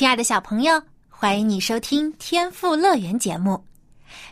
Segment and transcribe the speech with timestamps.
[0.00, 3.62] 亲爱的小朋友，欢迎你收听《天赋乐园》节目。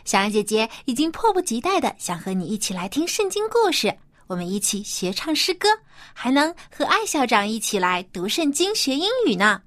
[0.03, 5.69] 小羊姐姐已经迫不及待的想和你一起来听圣经故事，我们一起学唱诗歌，
[6.11, 9.61] 还能和艾校长一起来读圣经学英语呢。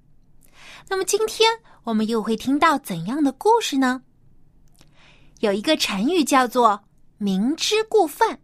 [0.89, 1.49] 那么今天
[1.85, 4.03] 我们又会听到怎样的故事呢？
[5.39, 6.83] 有一个成语叫做
[7.19, 8.41] “明知故犯”，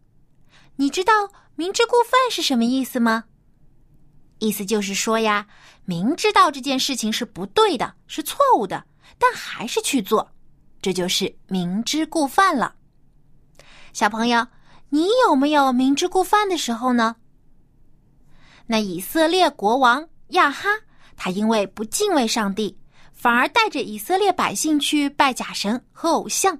[0.79, 1.13] 你知道
[1.57, 3.25] “明知故犯”是什么意思吗？
[4.39, 5.49] 意思就是说呀。
[5.89, 8.85] 明知道这件事情是不对的，是错误的，
[9.19, 10.31] 但还是去做，
[10.83, 12.75] 这就是明知故犯了。
[13.95, 14.47] 小朋友，
[14.91, 17.17] 你有没有明知故犯的时候呢？
[18.67, 20.69] 那以色列国王亚哈，
[21.17, 22.79] 他因为不敬畏上帝，
[23.15, 26.59] 反而带着以色列百姓去拜假神和偶像，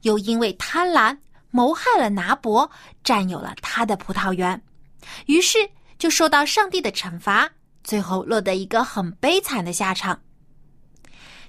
[0.00, 1.14] 又因为贪婪
[1.50, 2.70] 谋害了拿伯，
[3.04, 4.58] 占有了他的葡萄园，
[5.26, 5.58] 于是
[5.98, 7.50] 就受到上帝的惩罚。
[7.86, 10.20] 最后落得一个很悲惨的下场。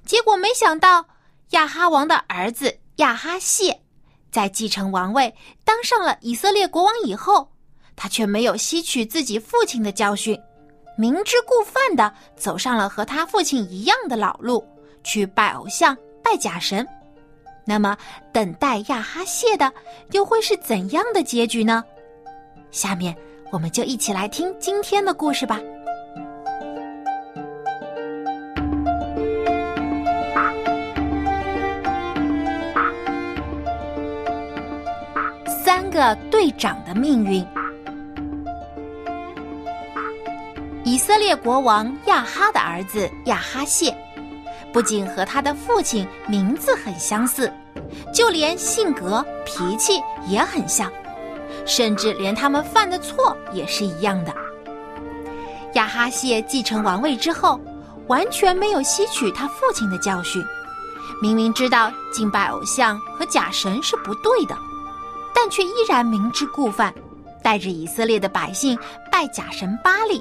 [0.05, 1.03] 结果没想到，
[1.49, 3.81] 亚哈王的儿子亚哈谢
[4.31, 5.33] 在继承王位、
[5.65, 7.51] 当上了以色列国王以后，
[7.95, 10.39] 他却没有吸取自己父亲的教训，
[10.95, 14.63] 明知故犯的走上了和他父亲一样的老路，
[15.03, 16.87] 去拜偶像、拜假神。
[17.65, 17.97] 那么，
[18.31, 19.73] 等待亚哈谢的
[20.11, 21.83] 又会是怎样的结局呢？
[22.69, 23.17] 下面，
[23.51, 25.59] 我们就一起来听今天的故事吧。
[35.97, 37.43] 个队长的命运。
[40.83, 43.97] 以色列国王亚哈的儿子亚哈谢，
[44.71, 47.51] 不仅和他的父亲名字很相似，
[48.13, 50.91] 就连性格脾气也很像，
[51.65, 54.31] 甚至连他们犯的错也是一样的。
[55.73, 57.59] 亚哈谢继承王位之后，
[58.05, 60.45] 完全没有吸取他父亲的教训，
[61.23, 64.55] 明明知道敬拜偶像和假神是不对的。
[65.39, 66.91] 但却依然明知故犯，
[67.43, 68.75] 带着以色列的百姓
[69.11, 70.19] 拜假神巴利，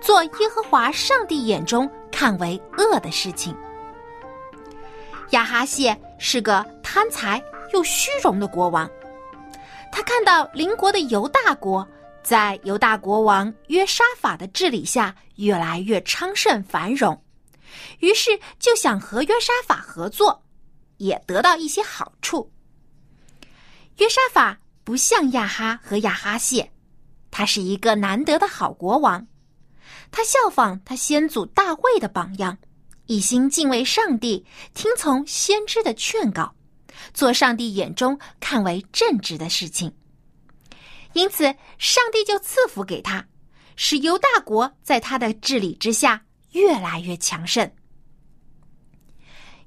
[0.00, 3.52] 做耶和华上帝眼中看为恶的事情。
[5.30, 7.42] 亚哈谢是个贪财
[7.72, 8.88] 又虚荣的国王，
[9.90, 11.84] 他看到邻国的犹大国
[12.22, 17.20] 在犹大国王约沙法的治理下越来越昌盛繁荣，
[17.98, 20.40] 于是就想和约沙法合作，
[20.98, 22.48] 也得到一些好处。
[23.98, 26.70] 约沙法不像亚哈和亚哈谢，
[27.30, 29.26] 他是一个难得的好国王。
[30.10, 32.56] 他效仿他先祖大卫的榜样，
[33.06, 34.44] 一心敬畏上帝，
[34.74, 36.54] 听从先知的劝告，
[37.12, 39.92] 做上帝眼中看为正直的事情。
[41.12, 41.44] 因此，
[41.78, 43.24] 上帝就赐福给他，
[43.76, 47.70] 使犹大国在他的治理之下越来越强盛。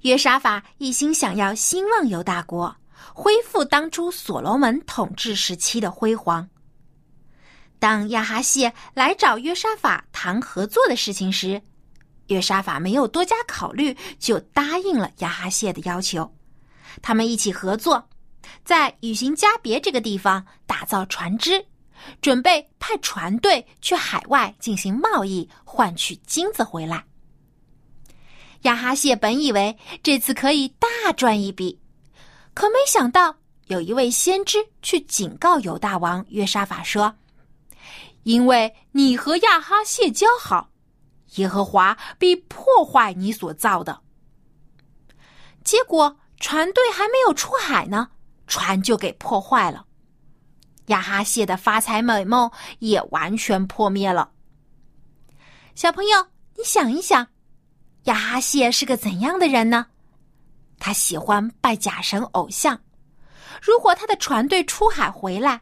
[0.02, 2.76] 约沙法一心想要兴旺犹大国。
[3.13, 6.47] 恢复当初所罗门统治时期的辉煌。
[7.80, 11.62] 当亚哈谢来找约沙法谈合作的事情时，
[12.28, 16.36] 约沙法没有多加考虑，就答应了亚哈谢的要求。
[17.02, 18.09] 他们一起合作，
[18.66, 21.63] 在雨行加别这个地方打造船只，
[22.19, 27.03] 准备派船队去海外进行贸易，换取金子回来。
[28.63, 31.80] 亚哈谢本以为这次可以大赚一笔。
[32.57, 33.36] 可没想到，
[33.68, 37.15] 有一位先知去警告犹大王约沙法说
[38.25, 40.71] ：“因为你和亚哈谢交好，
[41.36, 44.01] 耶和华必破坏你所造的。”
[45.63, 48.09] 结果船队还没有出海呢，
[48.48, 49.86] 船就给破坏了，
[50.88, 52.50] 亚哈谢的发财美梦
[52.80, 54.31] 也完全破灭了。
[55.75, 56.25] 小朋友，
[56.57, 57.27] 你想一想，
[58.06, 59.86] 亚哈谢是个怎样的人呢？
[60.79, 62.79] 他喜欢拜假神偶像，
[63.62, 65.62] 如果他的船队出海回来，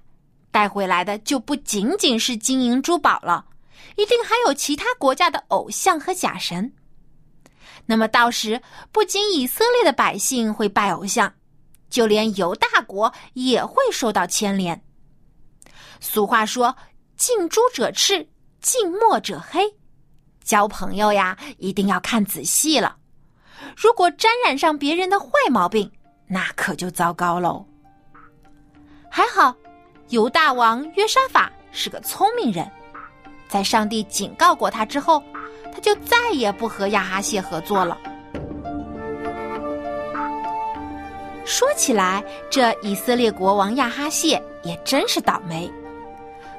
[0.51, 3.45] 带回来的就不仅仅是金银珠宝了，
[3.95, 6.73] 一定还有其他国家的偶像和假神。
[7.85, 11.33] 那么到时，不仅以色列的百姓会拜偶像，
[11.89, 14.81] 就连犹大国也会受到牵连。
[15.99, 16.75] 俗话说
[17.15, 18.27] ：“近朱者赤，
[18.61, 19.61] 近墨者黑。”
[20.43, 22.97] 交朋友呀，一定要看仔细了。
[23.75, 25.91] 如果沾染上别人的坏毛病，
[26.27, 27.65] 那可就糟糕喽。
[29.09, 29.55] 还好，
[30.09, 32.69] 犹大王约沙法是个聪明人，
[33.47, 35.23] 在上帝警告过他之后，
[35.73, 37.97] 他就再也不和亚哈谢合作了。
[41.45, 45.71] 说起来，这以色列国王亚哈谢也真是倒霉。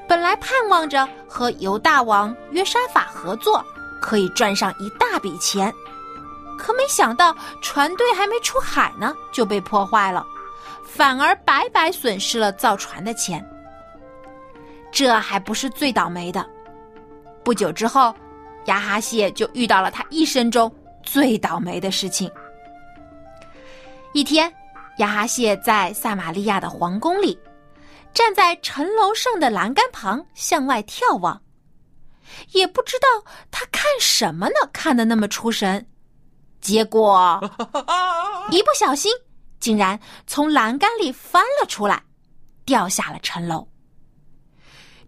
[0.08, 3.62] 本来盼望着和犹大王约沙法合作，
[4.00, 5.74] 可以赚上一大笔钱，
[6.56, 10.26] 可没想到船队还没出海呢，就被破坏了，
[10.84, 13.44] 反而白白损失了造船的钱。
[14.90, 16.44] 这还不是最倒霉的，
[17.44, 18.14] 不久之后，
[18.66, 22.30] 亚哈谢就遇到了他一生中最倒霉的事情。
[24.12, 24.52] 一天，
[24.98, 27.38] 亚哈谢在撒玛利亚的皇宫里。
[28.14, 31.38] 站在城楼上的栏杆旁向外眺望，
[32.52, 33.06] 也不知道
[33.50, 35.86] 他看什么呢，看的那么出神。
[36.66, 37.40] 结果
[38.50, 39.12] 一不小心，
[39.60, 42.02] 竟然从栏杆里翻了出来，
[42.64, 43.68] 掉下了城楼。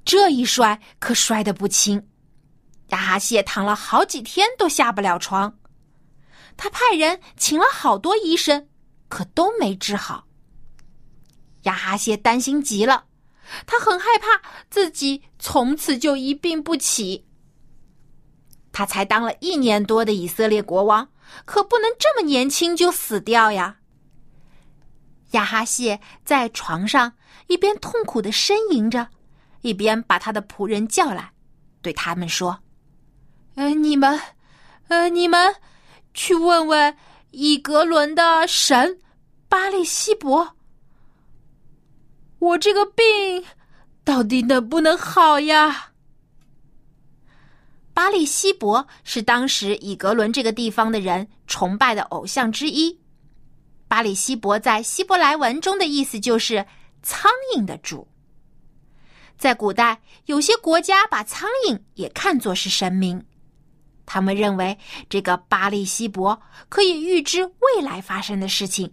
[0.05, 2.07] 这一摔可摔得不轻，
[2.91, 5.59] 亚哈谢躺了好几天都下不了床。
[6.57, 8.69] 他派人请了好多医生，
[9.09, 10.29] 可都没治好。
[11.63, 13.07] 亚哈谢担心极了，
[13.67, 17.27] 他很害怕自己从此就一病不起。
[18.71, 21.09] 他才当了一年多的以色列国王，
[21.45, 23.77] 可不能这么年轻就死掉呀。
[25.33, 27.13] 亚哈谢在床上
[27.49, 29.09] 一边痛苦的呻吟着，
[29.61, 31.33] 一边把他的仆人叫来，
[31.83, 32.61] 对他们说
[33.57, 34.21] ：“呃，你们，
[34.89, 35.57] 呃，你们
[36.15, 36.97] 去问问
[37.31, 38.99] 以格伦的神
[39.49, 40.57] 巴利希伯。”
[42.41, 43.45] 我这个病
[44.05, 45.91] 到底能不能好呀？
[48.09, 52.99] 巴利希伯是当时以格伦这个地方的人崇拜的偶像之一。
[53.87, 56.65] 巴里希伯在希伯来文中的意思就是
[57.03, 58.09] 苍蝇的主。
[59.37, 63.23] 在古代，有些国家把苍蝇也看作是神明，
[64.07, 64.79] 他们认为
[65.11, 66.41] 这个巴利希伯
[66.71, 68.91] 可以预知未来发生的事情，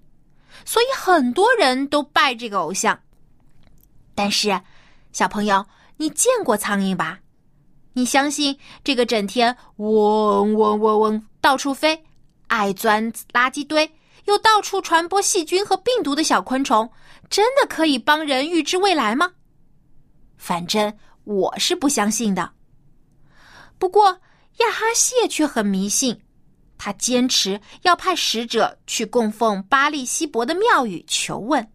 [0.65, 2.99] 所以很多人都拜这个偶像。
[4.13, 4.59] 但是，
[5.13, 5.65] 小朋友，
[5.95, 7.21] 你见过苍蝇吧？
[7.97, 12.03] 你相信这个整天嗡嗡嗡嗡到处飞、
[12.47, 13.89] 爱钻垃圾堆
[14.25, 16.91] 又到处传播细菌和病毒的小昆虫，
[17.29, 19.31] 真的可以帮人预知未来吗？
[20.35, 20.93] 反正
[21.23, 22.51] 我是不相信的。
[23.79, 24.19] 不过
[24.57, 26.19] 亚哈谢却很迷信，
[26.77, 31.65] 他坚持要派使者去供奉巴利希伯的庙宇求问。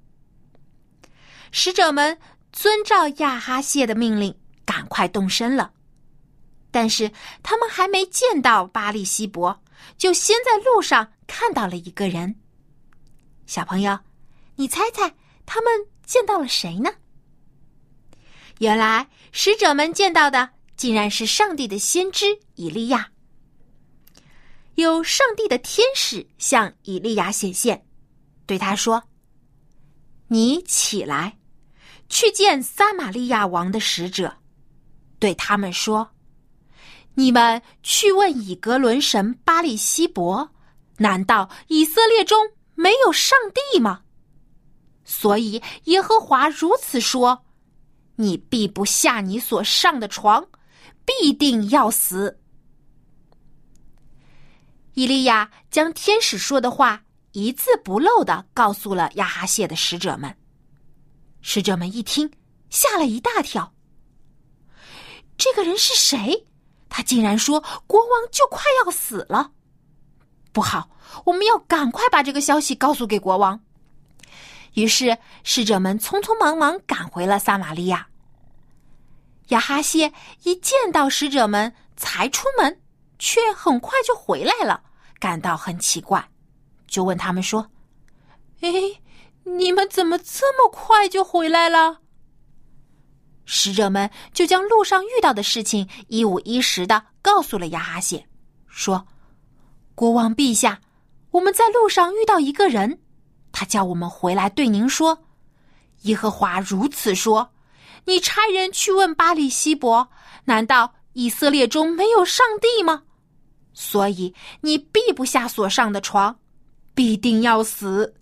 [1.50, 2.18] 使者们
[2.52, 4.34] 遵照亚哈谢的命令，
[4.66, 5.70] 赶快动身了。
[6.70, 7.10] 但是
[7.42, 9.62] 他们还没见到巴利希伯，
[9.98, 12.36] 就先在路上看到了一个人。
[13.46, 13.98] 小朋友，
[14.56, 15.14] 你猜猜
[15.46, 15.72] 他们
[16.04, 16.90] 见到了谁呢？
[18.58, 23.10] 原来使者们见到的竟然是上帝的先知以利亚。
[24.76, 27.84] 有上帝的天使向以利亚显现，
[28.46, 29.02] 对他说
[30.28, 31.38] ：“你起来。”
[32.08, 34.36] 去见撒玛利亚王的使者，
[35.20, 36.10] 对他们说
[37.14, 40.50] ：“你们去问以格伦神巴利希伯，
[40.98, 43.38] 难道以色列中没有上
[43.72, 44.02] 帝吗？
[45.04, 47.44] 所以耶和华如此说：
[48.16, 50.46] 你必不下你所上的床，
[51.04, 52.38] 必定要死。”
[54.94, 57.02] 伊利亚将天使说的话
[57.32, 60.36] 一字不漏的告诉了亚哈谢的使者们。
[61.40, 62.30] 使者们一听，
[62.68, 63.72] 吓了一大跳。
[65.38, 66.46] 这个人是谁？
[66.90, 69.52] 他竟然说国王就快要死了！
[70.52, 70.90] 不好，
[71.24, 73.58] 我们要赶快把这个消息告诉给国王。
[74.74, 78.08] 于是，使者们匆匆忙忙赶回了撒玛利亚。
[79.48, 82.80] 亚哈谢一见到使者们，才出门，
[83.18, 84.82] 却很快就回来了，
[85.18, 86.28] 感到很奇怪，
[86.86, 87.70] 就问他们说
[88.60, 88.70] ：“哎。”
[89.42, 91.99] 你们怎么这么快就回来了？
[93.52, 98.24] 使者们就将路上遇到的事情一五一十的告诉了亚哈谢，
[98.68, 99.08] 说
[99.96, 100.80] ：“国王陛下，
[101.32, 103.00] 我们在路上遇到一个人，
[103.50, 105.24] 他叫我们回来对您说，
[106.02, 107.50] 耶和华如此说：
[108.04, 110.08] 你差人去问巴里希伯，
[110.44, 113.02] 难道以色列中没有上帝吗？
[113.74, 116.38] 所以你避不下所上的床，
[116.94, 118.14] 必定要死。”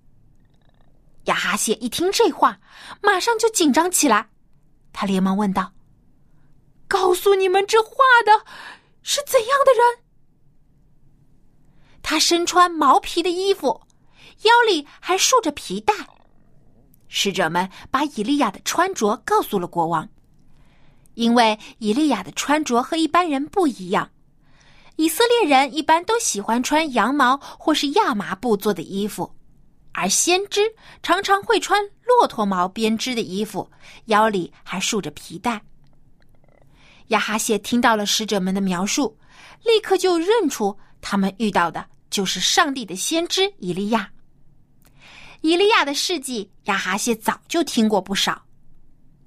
[1.24, 2.60] 亚哈谢一听这话，
[3.02, 4.30] 马上就紧张起来。
[4.92, 5.72] 他连忙问道
[6.88, 7.90] ：“告诉你们这话
[8.24, 8.44] 的
[9.02, 10.04] 是怎样的人？
[12.02, 13.82] 他身穿毛皮的衣服，
[14.42, 15.94] 腰里还束着皮带。
[17.08, 20.08] 使者们把以利亚的穿着告诉了国王，
[21.14, 24.10] 因为以利亚的穿着和一般人不一样。
[24.96, 29.32] 以色列人一般都喜欢穿羊毛或是亚麻布做的衣服，
[30.00, 33.68] 而先知常常会穿骆驼毛编织的衣服，
[34.04, 35.60] 腰里还束着皮带。
[37.08, 39.18] 亚哈谢听到了使者们的描述，
[39.64, 44.08] 立刻就认出他们遇到的就是上帝的先知以利亚。
[45.40, 48.40] 以利亚的事迹，亚哈谢早就听过不少。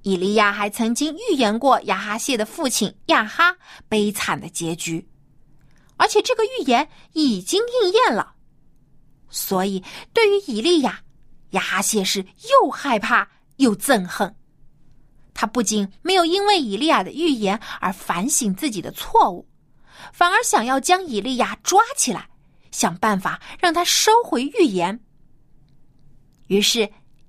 [0.03, 3.53] 以利亚还曾经预言过亚哈谢的父亲亚哈
[3.89, 5.05] 悲惨的结局，
[5.97, 8.35] 而且这个预言已经应验了。
[9.31, 9.83] 所以，
[10.13, 10.99] 对于以利亚，
[11.51, 14.35] 亚哈谢是又害怕又憎恨。
[15.33, 19.47] 他不仅没有因为以利亚的预言而反省自己的错误，
[20.13, 22.27] 反而想要将以利亚抓起来，
[22.71, 24.99] 想办法让他收回预言。
[26.47, 26.87] 于是，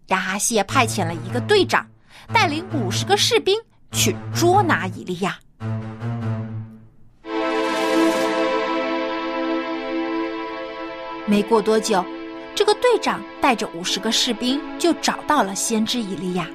[0.09, 1.89] 亚哈谢派遣了一个队长，
[2.35, 3.57] 带领五十个士兵
[3.93, 5.39] 去捉拿以利亚。
[11.33, 12.05] 没过多久，
[12.55, 16.47] 这个队长带着五十个士兵就找到了先知以利亚。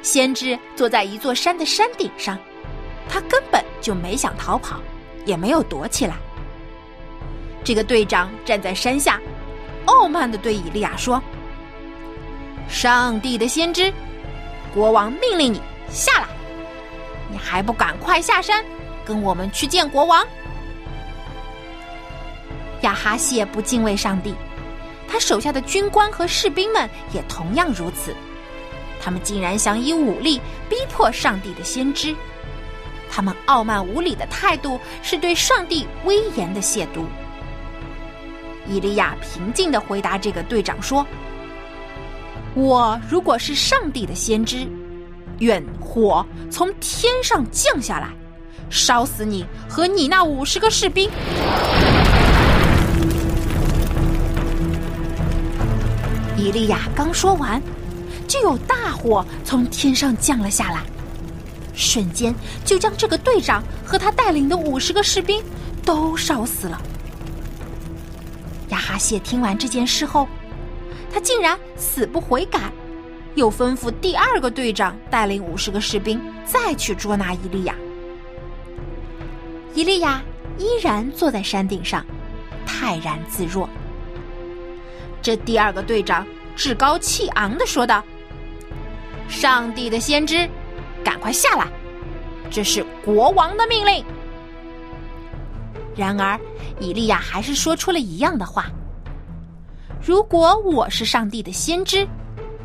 [0.00, 2.38] 先知坐在一座山的山顶上，
[3.08, 4.80] 他根本就没想逃跑，
[5.24, 6.14] 也没有躲起来。
[7.64, 9.20] 这个队长站在山下。
[9.86, 11.20] 傲慢的对以利亚说
[12.70, 13.92] ：“上帝的先知，
[14.72, 16.28] 国王命令你下来，
[17.28, 18.64] 你还不赶快下山，
[19.04, 20.24] 跟我们去见国王？”
[22.82, 24.34] 亚哈谢不敬畏上帝，
[25.08, 28.14] 他手下的军官和士兵们也同样如此。
[29.00, 32.14] 他们竟然想以武力逼迫上帝的先知，
[33.10, 37.04] 他们傲慢无礼的态度是对上帝威严的亵渎。
[38.68, 41.04] 伊利亚平静的回答这个队长说
[42.54, 44.68] ：“我如果是上帝的先知，
[45.40, 48.08] 愿火从天上降下来，
[48.70, 51.10] 烧死你和你那五十个士兵。”
[56.36, 57.62] 伊利亚刚说完，
[58.26, 60.82] 就有大火从天上降了下来，
[61.74, 62.34] 瞬间
[62.64, 65.42] 就将这个队长和他带领的五十个士兵
[65.84, 66.80] 都烧死了。
[68.68, 70.26] 亚哈谢听完这件事后，
[71.12, 72.72] 他竟然死不悔改，
[73.34, 77.74] 又吩咐第二个队长带领五十个士兵再去捉拿伊利亚。
[79.74, 80.22] 伊利亚
[80.58, 82.04] 依然坐在山顶上，
[82.66, 83.68] 泰然自若。
[85.22, 86.26] 这第二个队长
[86.56, 88.02] 趾高气昂的说道
[89.28, 90.48] ：“上帝的先知，
[91.04, 91.68] 赶快下来，
[92.50, 94.04] 这是国王的命令。”
[95.94, 96.38] 然而，
[96.80, 98.66] 以利亚还是说出了一样的话
[100.04, 102.06] ：“如果我是上帝的先知，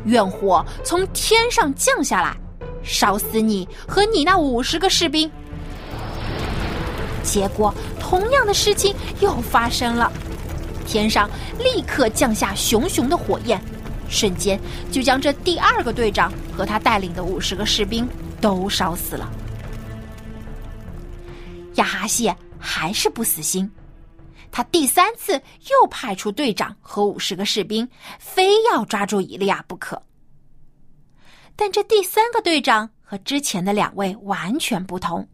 [0.04, 2.36] 愿火从天上降下来，
[2.82, 5.30] 烧死你和你那五十个士兵。”
[7.22, 10.10] 结果，同样的事情又发生了，
[10.88, 11.28] 天上
[11.58, 13.60] 立刻降下熊熊的火焰，
[14.08, 14.58] 瞬间
[14.90, 18.08] 就将这第二个队长和他带领的五十个士兵
[18.40, 19.30] 都烧死了。
[21.74, 22.34] 亚哈谢。
[22.60, 23.70] 还是不死心，
[24.50, 25.34] 他第三次
[25.70, 30.02] 又派出队长和五十个士兵，非要抓住伊利亚不可。
[31.54, 35.28] 但这第三个队长和之前的两位完全不同，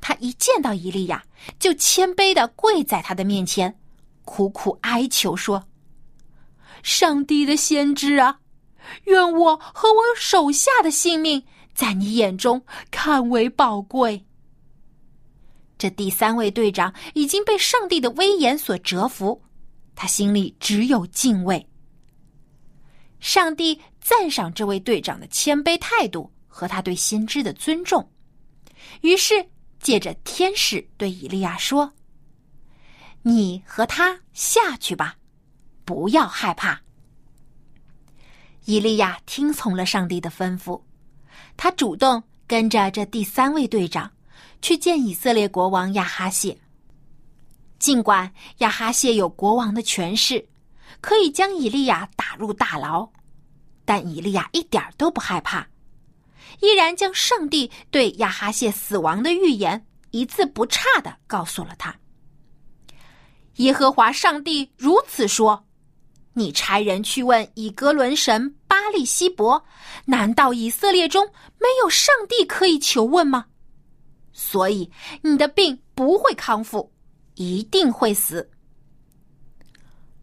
[0.00, 1.22] 他一见到伊利亚，
[1.60, 3.78] 就谦卑的跪在他的面前，
[4.26, 5.66] 苦苦哀求说
[6.82, 8.40] ：“上帝的先知啊，
[9.04, 11.42] 愿我和我手下的性命，
[11.74, 14.26] 在你眼中看为宝贵。”
[15.78, 19.42] 这第三位队长已经被上帝的威严所折服，
[19.94, 21.66] 他心里只有敬畏。
[23.20, 28.06] 上帝赞赏这位队长的谦卑态度和他对先知的尊重，
[29.02, 29.34] 于是
[29.80, 31.92] 借着天使对以利亚说
[33.28, 35.16] ：“你和他下去吧，
[35.84, 36.80] 不要害怕。”
[38.66, 40.80] 以利亚听从了上帝的吩咐，
[41.56, 44.12] 他主动跟着这第三位队长。
[44.62, 46.56] 去见以色列国王亚哈谢。
[47.78, 50.48] 尽管亚哈谢有国王的权势，
[51.00, 53.08] 可以将以利亚打入大牢，
[53.84, 55.68] 但以利亚一点都不害怕，
[56.60, 61.94] 依然将上帝对亚哈谢死亡的预言一字不差的告诉了他。
[63.56, 65.64] 耶和华上帝如此说
[66.34, 69.62] ：“你差人去问以格伦神巴利希伯，
[70.04, 71.26] 难道以色列中
[71.58, 73.46] 没有上帝可以求问吗？”
[74.32, 74.90] 所以
[75.22, 76.92] 你的病不会康复，
[77.36, 78.46] 一定会死。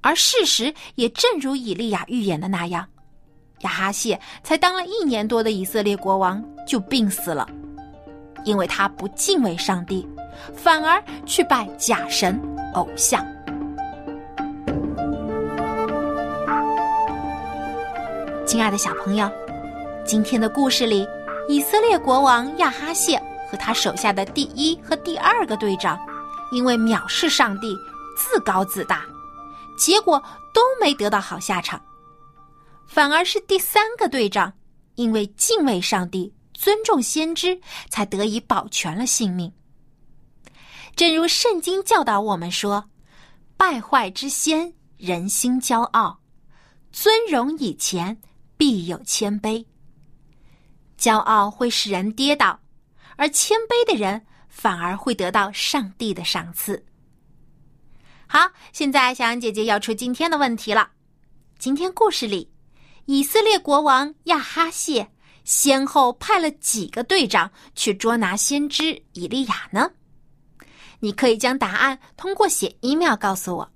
[0.01, 2.87] 而事实也正如以利亚预言的那样，
[3.61, 7.49] 亚哈谢才当了一年多的以色列国王就病死了，
[8.45, 10.07] 因为他不敬畏上帝，
[10.55, 12.39] 反而去拜假神
[12.73, 13.25] 偶像。
[18.45, 19.29] 亲爱的小朋友，
[20.05, 21.07] 今天的故事里，
[21.47, 23.17] 以色列国王亚哈谢
[23.49, 25.99] 和他手下的第一和第二个队长，
[26.51, 27.75] 因为藐视上帝，
[28.17, 29.03] 自高自大。
[29.75, 30.21] 结果
[30.53, 31.81] 都没得到好下场，
[32.85, 34.53] 反而是第三个队长，
[34.95, 37.59] 因为敬畏上帝、尊重先知，
[37.89, 39.51] 才得以保全了性命。
[40.95, 42.89] 正如圣经教导我们说
[43.57, 46.19] ：“败坏之先，人心骄傲；
[46.91, 48.21] 尊荣以前，
[48.57, 49.65] 必有谦卑。
[50.97, 52.59] 骄傲会使人跌倒，
[53.15, 56.85] 而谦卑的人反而会得到上帝的赏赐。”
[58.29, 60.91] 好，现在小杨姐姐要出今天的问题了。
[61.57, 62.51] 今天故事里，
[63.05, 65.11] 以色列国王亚哈谢
[65.43, 69.89] 先后派了几个队长去捉拿先知以利亚呢？
[71.03, 73.69] 你可以将答案通过写 email 告诉我。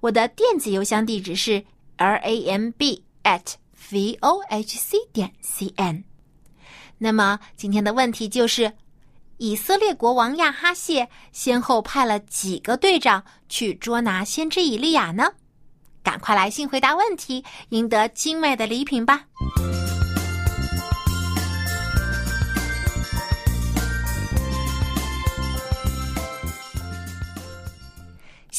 [0.00, 1.64] 我的电子邮箱地址是
[1.96, 3.54] r a m b at
[3.92, 6.02] v o h c 点 c n。
[6.98, 8.72] 那么今天的问题就是。
[9.38, 15.32] 以色列国王亚哈谢先后派了几个队长去捉拿先知以利亚呢？
[16.00, 19.24] 赶快来信回答问题，赢得精美的礼品吧！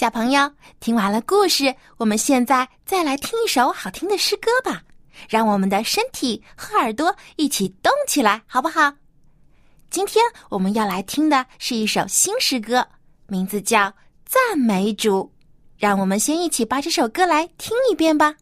[0.04, 4.82] 小朋友，听完了故事，我们现在再来听一首好听的诗歌吧，
[5.30, 8.92] 让我们的身体和耳朵一起动起来，好不好？
[9.90, 12.86] 今天我们要来听的是一首新诗歌，
[13.28, 13.80] 名字叫
[14.26, 15.32] 《赞美主》。
[15.78, 18.36] 让我们先一起把这首歌来听一遍吧。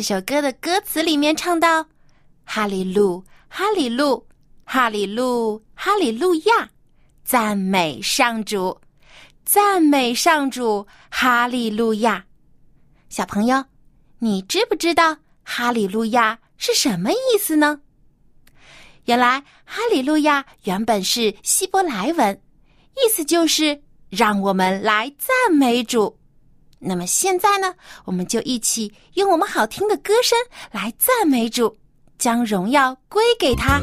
[0.00, 1.86] 这首歌的歌词里面唱到
[2.46, 4.26] ：“哈利路，哈利路，
[4.64, 6.70] 哈利路，哈利路亚，
[7.22, 8.80] 赞美上主，
[9.44, 12.24] 赞美上主，哈利路亚。”
[13.10, 13.62] 小朋友，
[14.20, 17.82] 你知不知道“哈利路亚”是什么意思呢？
[19.04, 22.42] 原来“哈利路亚”原本是希伯来文，
[22.96, 26.18] 意思就是让我们来赞美主。
[26.80, 30.36] 那么现在呢，我们就一起用我们好听的歌声
[30.72, 31.76] 来赞美主，
[32.18, 33.80] 将荣耀归给他。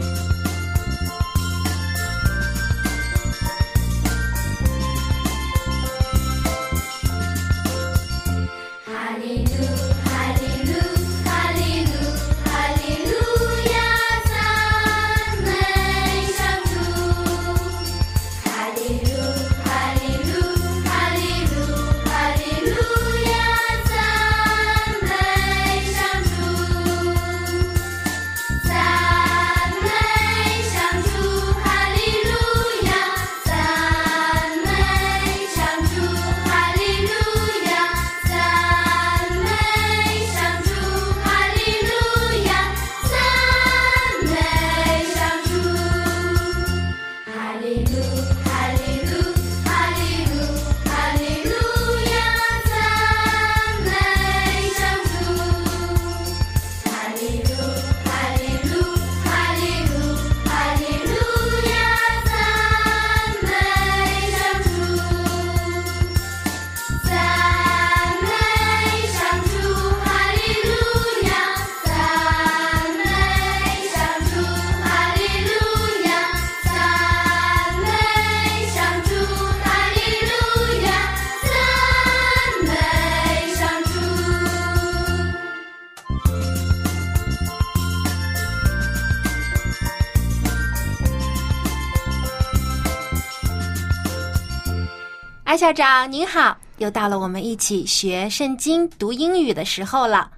[95.56, 100.30] 艾校长您好，又到了我们一起学圣经、读英语的时候了。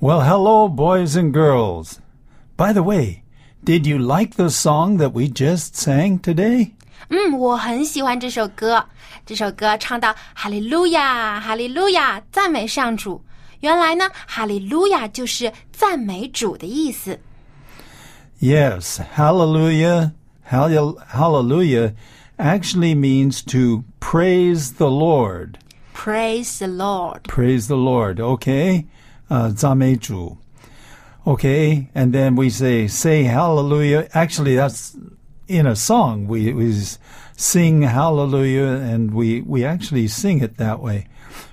[0.00, 1.94] Well, hello, boys and girls.
[2.56, 3.22] By the way,
[3.64, 6.72] did you like the song that we just sang today?
[7.08, 8.86] 嗯，我很喜欢这首歌。
[9.26, 13.22] 这首歌唱到“哈利路亚，哈利路亚，赞美上主”。
[13.60, 17.18] 原来呢，哈利路亚就是赞美主的意思。
[18.40, 20.12] Yes, hallelujah,
[20.50, 21.92] hall- hallelujah
[22.38, 25.58] actually means to praise the Lord.
[25.92, 27.24] Praise the Lord。
[27.24, 28.86] Praise the Lord, okay?
[29.28, 30.38] Uh, 赞美主.
[31.26, 34.08] Okay, and then we say, say hallelujah.
[34.14, 34.96] Actually, that's
[35.46, 36.26] in a song.
[36.26, 36.98] We, we s-
[37.36, 41.06] sing hallelujah and we, we actually sing it that way.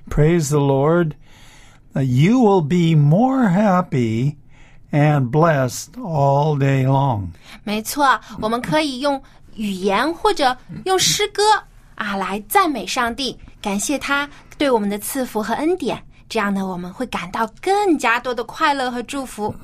[0.09, 1.15] Praise the Lord.
[1.95, 4.37] Uh, you will be more happy
[4.91, 7.33] and blessed all day long.
[7.65, 9.21] 没错，我们可以用
[9.54, 11.42] 语言或者用诗歌
[11.94, 16.02] 啊来赞美上帝，感谢他对我们的赐福和恩典。
[16.28, 19.54] 这样呢，我们会感到更加多的快乐和祝福。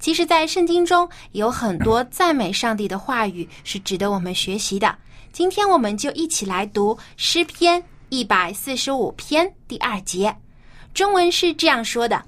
[0.00, 4.96] 其实，在圣经中有很多赞美上帝的话语是值得我们学习的。
[5.32, 10.34] 今天我们就一起来读诗篇一百四十五篇第二节，
[10.94, 12.24] 中文是这样说的：“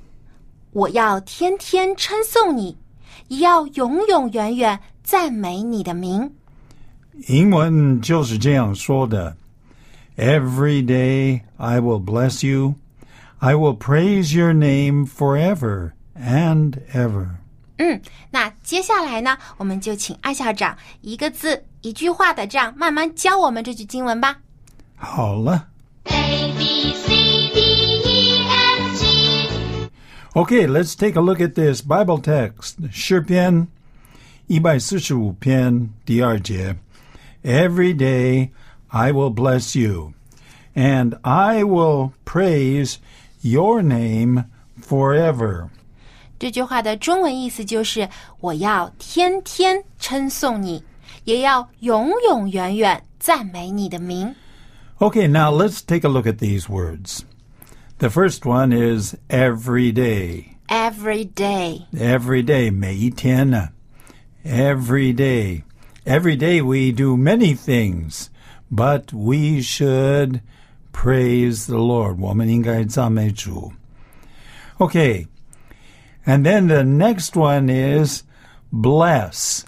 [0.73, 2.77] 我要天天称颂你，
[3.29, 6.31] 也要永永远远赞美你的名。
[7.28, 9.36] 英文就是这样说的.
[10.18, 12.76] Every day I will bless you.
[13.39, 17.28] I will praise your name forever and ever.
[17.78, 24.39] 嗯，那接下来呢，我们就请艾校长一个字一句话的这样慢慢教我们这句经文吧。
[24.96, 25.68] 好了.
[26.06, 27.60] A B C D
[28.06, 29.89] E F G
[30.34, 32.76] Okay, let's take a look at this Bible text.
[32.91, 33.68] 诗篇
[34.48, 36.78] 145篇第二节.
[37.44, 38.52] Every day
[38.88, 40.13] I will bless you,
[40.74, 42.96] and I will praise
[43.41, 44.46] your name
[44.82, 45.70] forever.
[46.38, 50.84] 这句话的中文意思就是我要天天称颂你，
[51.24, 54.36] 也要永永远远赞美你的名。
[54.98, 57.22] Okay, now let's take a look at these words.
[58.00, 60.56] The first one is every day.
[60.68, 63.70] Every day， Every day, 每一天呢.
[64.44, 65.63] Every day.
[66.06, 68.30] Every day we do many things,
[68.70, 70.41] but we should
[70.91, 72.20] praise the Lord.
[72.20, 73.74] 我们应该赞美主.
[74.78, 75.28] Okay.
[76.26, 78.24] And then the next one is
[78.72, 79.63] bless.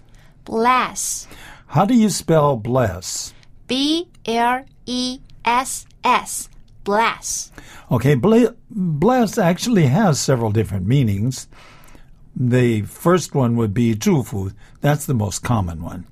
[0.45, 1.27] bless
[1.67, 3.33] How do you spell bless?
[3.67, 6.49] B L E S S
[6.83, 7.51] bless。
[7.91, 11.47] Okay, ble- bless actually has several different meanings.
[12.35, 14.51] The first one would be 祝福.
[14.81, 16.05] That's the most common one.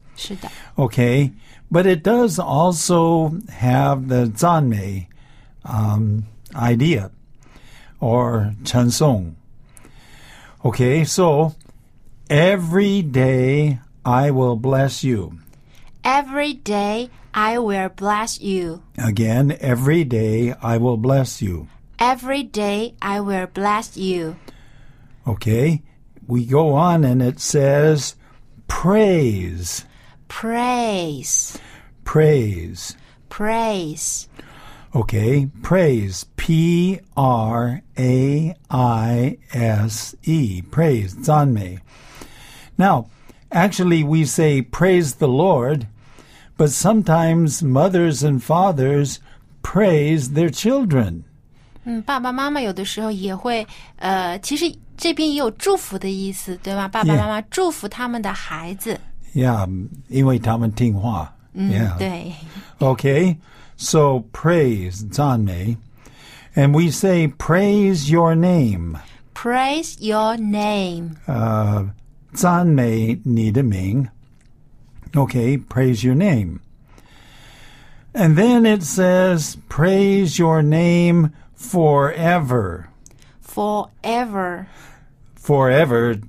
[0.79, 1.33] Okay,
[1.71, 5.07] but it does also have the zanmei
[5.65, 7.11] um, idea
[8.01, 9.35] or chansong.
[10.65, 11.55] Okay, so
[12.29, 15.39] every day I will bless you.
[16.05, 18.83] Every day I will bless you.
[18.99, 21.69] Again, every day I will bless you.
[21.99, 24.37] Every day I will bless you.
[25.27, 25.83] Okay,
[26.27, 28.17] we go on and it says
[28.69, 29.85] praise.
[30.30, 31.58] Praise,
[32.04, 32.96] praise.
[33.30, 34.28] praise.
[34.94, 36.26] Okay, praise.
[36.38, 40.62] P R A I S E.
[40.72, 41.14] Praise.
[41.22, 41.80] 赞美.
[42.78, 43.08] Now,
[43.52, 45.88] actually, we say praise the Lord,
[46.58, 49.20] but sometimes mothers and fathers
[49.62, 51.24] praise their children.
[51.84, 56.88] 嗯，爸爸妈妈有的时候也会，呃，其实这边也有祝福的意思，对吗？
[56.88, 57.18] 爸爸 Yeah.
[57.18, 58.94] 妈妈祝福他们的孩子。
[58.94, 61.98] Yeah, 因为他们听话.嗯 yeah.
[61.98, 62.34] 对。
[62.80, 63.38] Okay,
[63.78, 65.78] so praise, 赞美.
[66.56, 68.98] And we say praise your name.
[69.34, 71.16] Praise your name.
[71.26, 71.90] 呃，
[72.34, 74.08] 赞美你的名.
[75.14, 76.60] Okay, praise your name.
[78.14, 82.88] And then it says, praise your name forever.
[83.42, 84.68] Forever.
[85.38, 86.22] Forever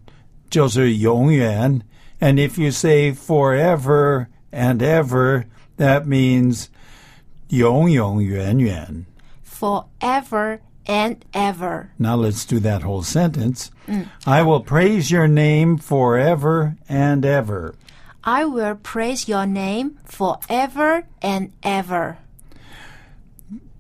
[0.50, 1.80] 就是永远.
[2.20, 6.68] And if you say forever and ever, that means
[7.48, 9.06] 永永远远.
[9.42, 11.90] Forever and ever.
[11.98, 13.70] Now let's do that whole sentence.
[14.26, 17.74] I will praise your name forever and ever.
[18.24, 22.18] I will praise your name forever and ever.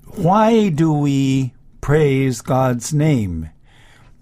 [0.06, 3.50] Why do we praise God's name?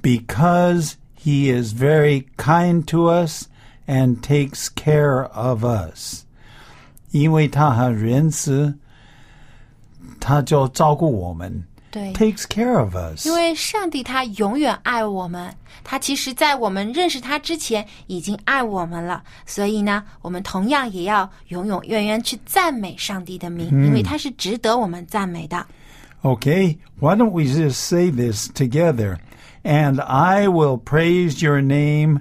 [0.01, 3.48] Because He is very kind to us
[3.89, 6.25] and takes care of us.
[7.11, 8.77] 因为他很仁慈，
[10.21, 13.25] 他就照顾我们对， ，takes care of us。
[13.25, 15.55] 因为上帝他永远爱我们，
[15.85, 25.65] 他其实在我们认识他之前已经爱我们了，所以呢，我们同样也要永永远远去赞美上帝的名，因为他是值得我们赞美的。
[26.23, 29.19] Okay, why don't we just say this together?
[29.63, 32.21] And I will praise your name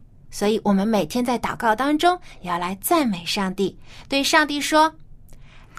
[0.31, 4.93] 所以，我们每天在祷告当中也要来赞美上帝，对上帝说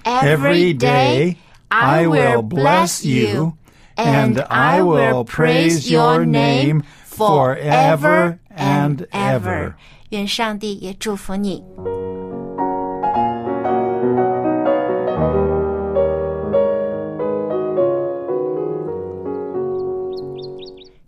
[0.05, 1.37] Every day
[1.69, 3.55] I will bless you,
[3.97, 9.75] and I will praise your name forever and ever.
[10.11, 11.65] 愿上帝也祝福你。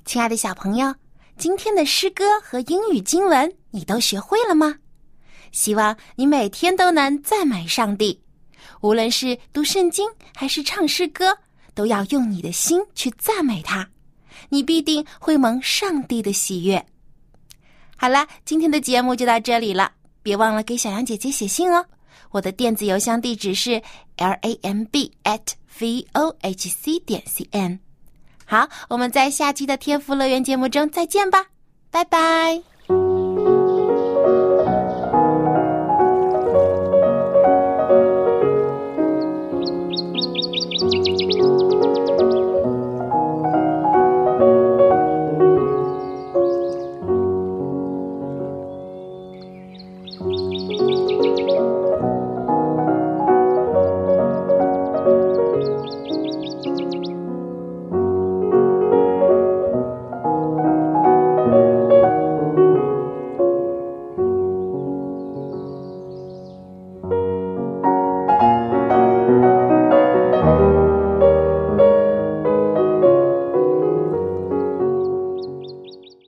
[0.06, 0.94] 亲爱的小朋友，
[1.36, 4.76] 今天的诗歌和英语经文你都学会了吗？
[5.50, 8.20] 希望你每天都能赞美上帝，
[8.80, 11.36] 无论是读圣经还是唱诗歌，
[11.74, 13.88] 都要用你的心去赞美他，
[14.48, 16.84] 你必定会蒙上帝的喜悦。
[17.96, 19.92] 好了，今天的节目就到这里了，
[20.22, 21.84] 别忘了给小羊姐姐写信哦。
[22.30, 23.82] 我的电子邮箱地址是
[24.16, 27.78] l a m b at v o h c 点 c n。
[28.46, 31.46] 好，我们在下期的天赋乐园节目中再见吧，
[31.90, 32.73] 拜拜。